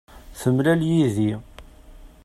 [0.39, 1.31] Temlal yid-i.